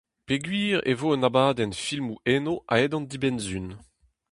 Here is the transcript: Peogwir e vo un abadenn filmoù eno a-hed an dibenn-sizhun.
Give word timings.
Peogwir 0.25 0.77
e 0.91 0.93
vo 0.99 1.07
un 1.15 1.27
abadenn 1.29 1.77
filmoù 1.83 2.15
eno 2.35 2.53
a-hed 2.71 2.93
an 2.97 3.05
dibenn-sizhun. 3.11 3.69